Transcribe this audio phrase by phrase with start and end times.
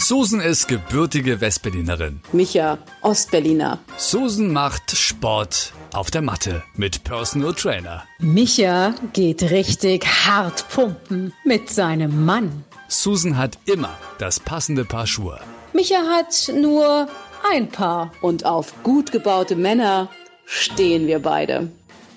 [0.00, 2.22] Susan ist gebürtige Westberlinerin.
[2.32, 3.78] Micha, Ostberliner.
[3.98, 8.04] Susan macht Sport auf der Matte mit Personal Trainer.
[8.18, 12.64] Micha geht richtig hart pumpen mit seinem Mann.
[12.88, 15.38] Susan hat immer das passende Paar Schuhe.
[15.74, 17.06] Micha hat nur
[17.52, 18.10] ein Paar.
[18.22, 20.08] Und auf gut gebaute Männer
[20.46, 21.70] stehen wir beide.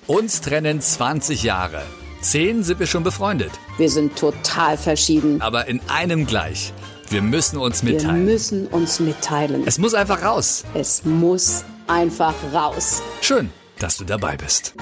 [0.06, 1.82] Uns trennen 20 Jahre.
[2.22, 3.52] Zehn sind wir schon befreundet.
[3.76, 5.42] Wir sind total verschieden.
[5.42, 6.72] Aber in einem gleich.
[7.10, 8.26] Wir müssen uns mitteilen.
[8.26, 9.64] Wir müssen uns mitteilen.
[9.66, 10.64] Es muss einfach raus.
[10.74, 13.02] Es muss einfach raus.
[13.20, 14.74] Schön, dass du dabei bist.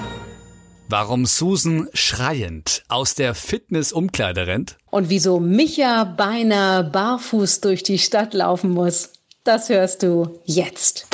[0.89, 4.77] Warum Susan schreiend aus der Fitness-Umkleide rennt?
[4.89, 9.09] Und wieso Micha beinahe barfuß durch die Stadt laufen muss,
[9.43, 11.07] das hörst du jetzt.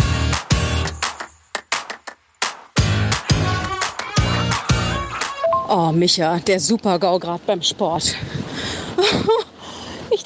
[5.69, 8.15] Oh, Micha, der Super-GAU gerade beim Sport.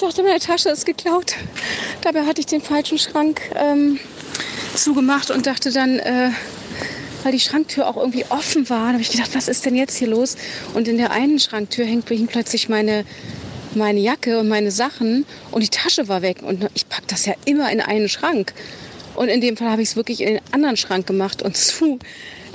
[0.04, 1.36] Dachte, meine Tasche ist geklaut.
[2.02, 4.02] Dabei hatte ich den falschen Schrank ähm,
[4.76, 6.30] zugemacht und dachte dann, äh,
[7.23, 10.10] weil die Schranktür auch irgendwie offen war, habe ich gedacht, was ist denn jetzt hier
[10.10, 10.36] los?
[10.73, 13.06] Und in der einen Schranktür hängt, plötzlich meine,
[13.76, 16.42] meine Jacke und meine Sachen und die Tasche war weg.
[16.42, 18.54] Und ich packe das ja immer in einen Schrank.
[19.16, 22.00] Und in dem Fall habe ich es wirklich in den anderen Schrank gemacht und zu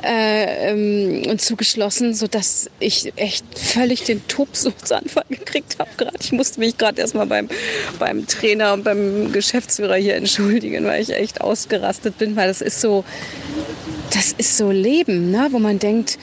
[0.02, 6.16] äh, ähm, und zugeschlossen, sodass ich echt völlig den Tobsuchtsanfall gekriegt habe gerade.
[6.20, 7.48] Ich musste mich gerade erstmal beim,
[7.98, 12.80] beim Trainer und beim Geschäftsführer hier entschuldigen, weil ich echt ausgerastet bin, weil das ist
[12.80, 13.04] so,
[14.14, 15.48] das ist so Leben, ne?
[15.50, 16.18] wo man denkt,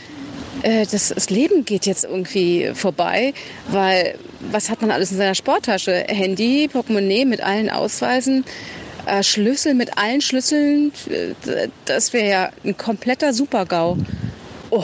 [0.61, 3.33] äh, das, das Leben geht jetzt irgendwie vorbei,
[3.69, 4.15] weil
[4.51, 6.05] was hat man alles in seiner Sporttasche?
[6.07, 8.45] Handy, Portemonnaie mit allen Ausweisen,
[9.05, 13.97] äh, Schlüssel mit allen Schlüsseln, äh, das wäre ja ein kompletter Supergau.
[14.69, 14.83] Oh.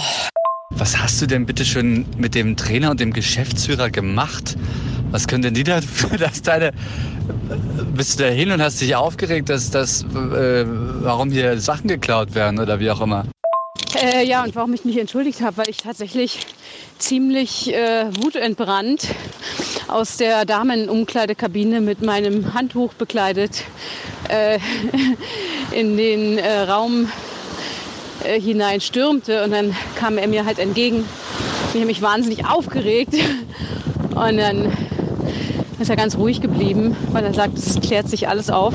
[0.71, 4.55] Was hast du denn bitte schon mit dem Trainer und dem Geschäftsführer gemacht?
[5.11, 6.71] Was können denn die dafür, dass deine...
[7.93, 12.33] Bist du da hin und hast dich aufgeregt, dass das, äh, warum hier Sachen geklaut
[12.33, 13.25] werden oder wie auch immer?
[14.01, 16.39] Äh, ja, und warum ich mich entschuldigt habe, weil ich tatsächlich
[16.97, 19.07] ziemlich äh, wutentbrannt
[19.87, 23.63] aus der Damenumkleidekabine mit meinem Handtuch bekleidet
[24.31, 24.59] äh,
[25.71, 27.09] in den äh, Raum
[28.23, 31.05] äh, hinein stürmte und dann kam er mir halt entgegen.
[31.69, 33.13] Ich habe mich wahnsinnig aufgeregt
[34.15, 34.71] und dann
[35.79, 38.73] ist er ganz ruhig geblieben, weil er sagt, es klärt sich alles auf.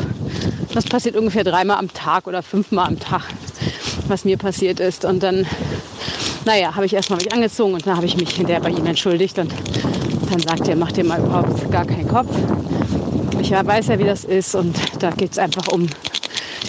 [0.74, 3.22] Das passiert ungefähr dreimal am Tag oder fünfmal am Tag,
[4.08, 5.04] was mir passiert ist.
[5.04, 5.46] Und dann,
[6.44, 9.38] naja, habe ich erstmal mich angezogen und dann habe ich mich hinterher bei ihm entschuldigt
[9.38, 9.52] und
[10.30, 12.28] dann sagt er, mach dir mal überhaupt gar keinen Kopf.
[13.46, 15.86] Ich weiß ja, wie das ist und da geht es einfach um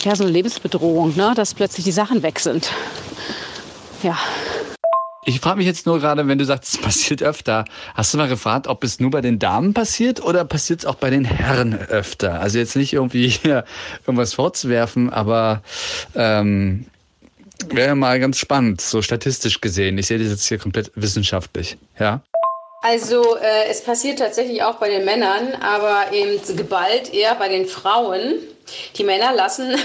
[0.04, 1.34] ja, so eine Lebensbedrohung, ne?
[1.36, 2.72] dass plötzlich die Sachen weg sind.
[4.04, 4.16] Ja.
[5.26, 7.66] Ich frage mich jetzt nur gerade, wenn du sagst, es passiert öfter.
[7.96, 10.94] Hast du mal gefragt, ob es nur bei den Damen passiert oder passiert es auch
[10.94, 12.40] bei den Herren öfter?
[12.40, 13.66] Also jetzt nicht irgendwie hier
[14.06, 15.64] irgendwas vorzuwerfen, aber
[16.14, 16.86] ähm,
[17.70, 19.98] wäre mal ganz spannend, so statistisch gesehen.
[19.98, 21.80] Ich sehe das jetzt hier komplett wissenschaftlich.
[21.98, 22.22] Ja.
[22.90, 27.66] Also äh, es passiert tatsächlich auch bei den Männern, aber eben geballt eher bei den
[27.66, 28.36] Frauen.
[28.98, 29.76] Die Männer lassen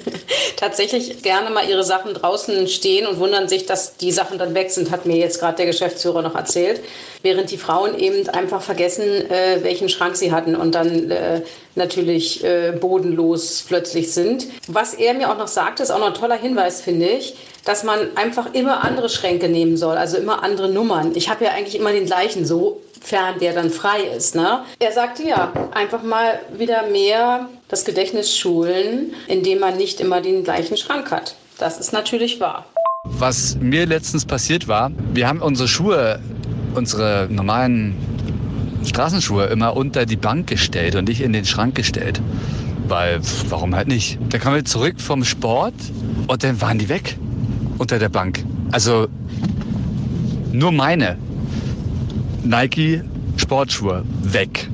[0.56, 4.70] tatsächlich gerne mal ihre Sachen draußen stehen und wundern sich, dass die Sachen dann weg
[4.70, 6.80] sind, hat mir jetzt gerade der Geschäftsführer noch erzählt.
[7.22, 11.42] Während die Frauen eben einfach vergessen, äh, welchen Schrank sie hatten und dann äh,
[11.74, 14.46] natürlich äh, bodenlos plötzlich sind.
[14.68, 17.84] Was er mir auch noch sagt, ist auch noch ein toller Hinweis, finde ich, dass
[17.84, 21.12] man einfach immer andere Schränke nehmen soll, also immer andere Nummern.
[21.14, 24.34] Ich habe ja eigentlich immer den gleichen, sofern der dann frei ist.
[24.34, 24.64] Ne?
[24.78, 30.44] Er sagte ja, einfach mal wieder mehr das Gedächtnis schulen, indem man nicht immer den
[30.44, 31.34] gleichen Schrank hat.
[31.58, 32.66] Das ist natürlich wahr.
[33.04, 36.20] Was mir letztens passiert war, wir haben unsere Schuhe,
[36.74, 37.96] unsere normalen
[38.84, 42.20] Straßenschuhe immer unter die Bank gestellt und nicht in den Schrank gestellt.
[42.88, 44.18] Weil, warum halt nicht?
[44.28, 45.74] Da kamen wir zurück vom Sport
[46.28, 47.16] und dann waren die weg
[47.78, 48.44] unter der Bank.
[48.70, 49.08] Also
[50.52, 51.18] nur meine
[52.44, 53.02] Nike
[53.36, 54.68] Sportschuhe weg.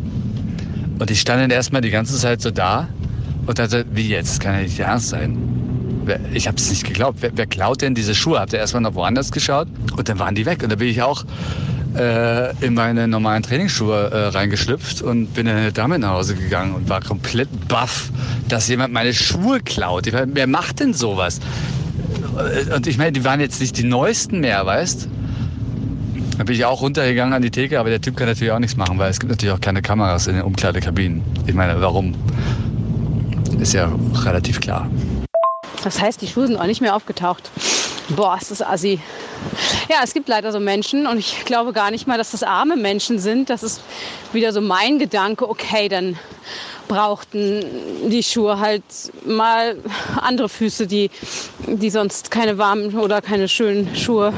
[1.03, 2.87] Und ich stand dann erstmal die ganze Zeit so da
[3.49, 4.35] und dachte, wie jetzt?
[4.35, 5.37] Das kann ja nicht ernst sein.
[6.33, 7.19] Ich habe es nicht geglaubt.
[7.23, 8.39] Wer, wer, klaut denn diese Schuhe?
[8.39, 9.67] Habt ihr erstmal noch woanders geschaut?
[9.97, 10.63] Und dann waren die weg.
[10.63, 11.25] Und da bin ich auch
[11.99, 16.89] äh, in meine normalen Trainingsschuhe äh, reingeschlüpft und bin dann damit nach Hause gegangen und
[16.89, 18.13] war komplett baff,
[18.47, 20.07] dass jemand meine Schuhe klaut.
[20.07, 21.41] Ich meine, wer macht denn sowas?
[22.77, 25.09] Und ich meine, die waren jetzt nicht die neuesten mehr, weißt?
[26.37, 28.77] Dann bin ich auch runtergegangen an die Theke, aber der Typ kann natürlich auch nichts
[28.77, 31.23] machen, weil es gibt natürlich auch keine Kameras in den Umkleidekabinen.
[31.47, 32.15] Ich meine, warum?
[33.61, 33.93] Ist ja
[34.25, 34.91] relativ klar.
[35.85, 37.51] Das heißt, die Schuhe sind auch nicht mehr aufgetaucht.
[38.09, 38.99] Boah, ist das assi.
[39.89, 42.77] Ja, es gibt leider so Menschen und ich glaube gar nicht mal, dass das arme
[42.77, 43.51] Menschen sind.
[43.51, 43.83] Das ist
[44.33, 46.19] wieder so mein Gedanke, okay, dann
[46.89, 47.65] brauchten
[48.11, 48.83] die Schuhe halt
[49.27, 49.77] mal
[50.21, 51.11] andere Füße, die,
[51.67, 54.33] die sonst keine warmen oder keine schönen Schuhe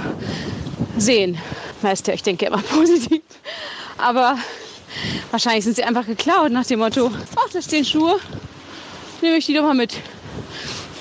[0.96, 1.38] sehen.
[1.84, 3.20] Ja, ich denke immer positiv.
[3.98, 4.38] Aber
[5.30, 8.18] wahrscheinlich sind sie einfach geklaut nach dem Motto, ach, da stehen Schuhe,
[9.20, 9.94] nehme ich die doch mal mit.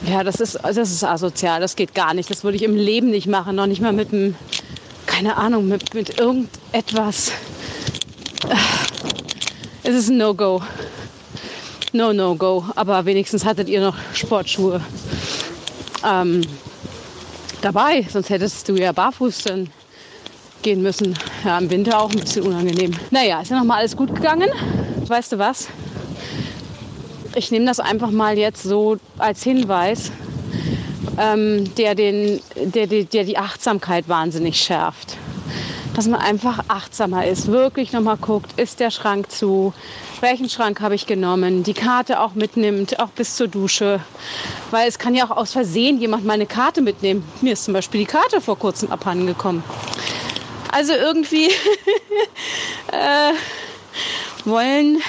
[0.05, 2.29] Ja, das ist, das ist asozial, das geht gar nicht.
[2.29, 4.35] Das würde ich im Leben nicht machen, noch nicht mal mit einem,
[5.05, 7.31] keine Ahnung, mit, mit irgendetwas.
[9.83, 10.61] Es ist ein No-Go.
[11.93, 12.65] No, no, go.
[12.75, 14.81] Aber wenigstens hattet ihr noch Sportschuhe
[16.05, 16.41] ähm,
[17.61, 19.69] dabei, sonst hättest du ja barfuß dann
[20.63, 21.17] gehen müssen.
[21.45, 22.91] Ja, im Winter auch ein bisschen unangenehm.
[23.11, 24.49] Naja, ist ja noch mal alles gut gegangen.
[25.07, 25.67] Weißt du was?
[27.35, 30.11] ich nehme das einfach mal jetzt so als Hinweis,
[31.17, 35.17] ähm, der, den, der, der, der die Achtsamkeit wahnsinnig schärft.
[35.95, 39.73] Dass man einfach achtsamer ist, wirklich nochmal guckt, ist der Schrank zu,
[40.21, 43.99] welchen Schrank habe ich genommen, die Karte auch mitnimmt, auch bis zur Dusche.
[44.71, 47.23] Weil es kann ja auch aus Versehen jemand meine Karte mitnehmen.
[47.41, 49.63] Mir ist zum Beispiel die Karte vor kurzem abhanden gekommen.
[50.73, 51.45] Also irgendwie
[52.91, 53.33] äh,
[54.43, 54.99] wollen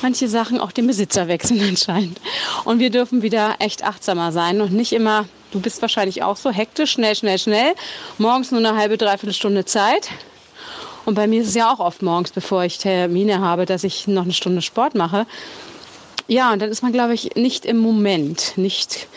[0.00, 2.18] manche Sachen auch den Besitzer wechseln anscheinend.
[2.64, 6.50] Und wir dürfen wieder echt achtsamer sein und nicht immer, du bist wahrscheinlich auch so
[6.50, 7.74] hektisch, schnell, schnell, schnell.
[8.16, 10.08] Morgens nur eine halbe, dreiviertel Stunde Zeit.
[11.04, 14.06] Und bei mir ist es ja auch oft morgens, bevor ich Termine habe, dass ich
[14.06, 15.26] noch eine Stunde Sport mache.
[16.26, 19.08] Ja, und dann ist man, glaube ich, nicht im Moment, nicht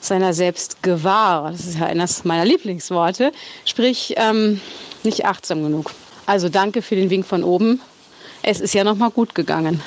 [0.00, 1.50] seiner selbst gewahr.
[1.50, 3.32] Das ist ja eines meiner Lieblingsworte.
[3.64, 4.60] Sprich, ähm,
[5.04, 5.90] nicht achtsam genug.
[6.26, 7.80] Also danke für den Wink von oben
[8.46, 9.80] es ist ja noch mal gut gegangen.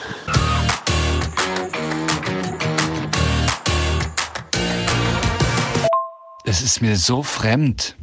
[6.44, 7.96] Es ist mir so fremd.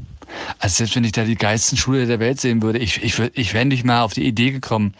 [0.60, 3.52] Also selbst wenn ich da die geilsten Schule der Welt sehen würde, ich, ich, ich
[3.52, 4.94] wäre nicht mal auf die Idee gekommen,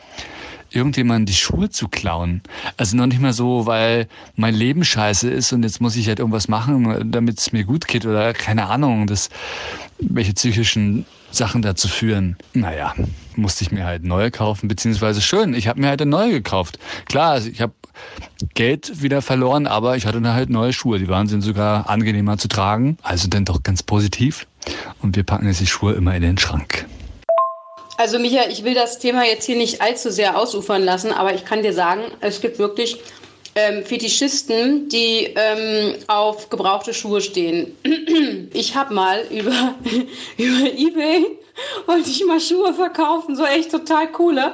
[0.75, 2.43] irgendjemand die Schuhe zu klauen.
[2.77, 6.19] Also noch nicht mal so, weil mein Leben scheiße ist und jetzt muss ich halt
[6.19, 9.31] irgendwas machen, damit es mir gut geht oder keine Ahnung, das,
[9.99, 12.37] welche psychischen Sachen dazu führen.
[12.53, 12.95] Naja,
[13.37, 16.79] musste ich mir halt neue kaufen, beziehungsweise schön, ich habe mir halt eine neue gekauft.
[17.07, 17.73] Klar, also ich habe
[18.55, 20.99] Geld wieder verloren, aber ich hatte halt neue Schuhe.
[20.99, 22.99] Die waren sind sogar angenehmer zu tragen.
[23.03, 24.47] Also dann doch ganz positiv.
[25.01, 26.87] Und wir packen jetzt die Schuhe immer in den Schrank.
[27.97, 31.45] Also Micha, ich will das Thema jetzt hier nicht allzu sehr ausufern lassen, aber ich
[31.45, 33.01] kann dir sagen, es gibt wirklich
[33.55, 37.77] ähm, Fetischisten, die ähm, auf gebrauchte Schuhe stehen.
[38.53, 39.75] Ich habe mal über,
[40.37, 41.27] über Ebay
[41.87, 44.53] wollte ich mal Schuhe verkaufen, so echt total coole.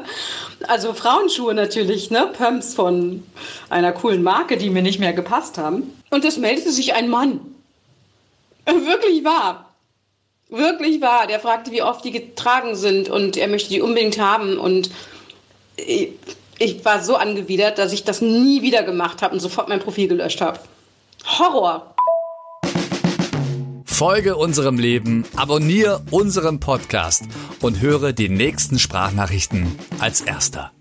[0.68, 2.30] Also Frauenschuhe natürlich, ne?
[2.36, 3.22] Pumps von
[3.68, 5.94] einer coolen Marke, die mir nicht mehr gepasst haben.
[6.10, 7.40] Und es meldete sich ein Mann.
[8.66, 9.69] Wirklich wahr.
[10.50, 11.26] Wirklich wahr.
[11.26, 14.58] Der fragte, wie oft die getragen sind und er möchte die unbedingt haben.
[14.58, 14.90] Und
[15.76, 16.10] ich,
[16.58, 20.08] ich war so angewidert, dass ich das nie wieder gemacht habe und sofort mein Profil
[20.08, 20.58] gelöscht habe.
[21.24, 21.94] Horror.
[23.84, 27.24] Folge unserem Leben, abonniere unseren Podcast
[27.60, 30.72] und höre die nächsten Sprachnachrichten als erster.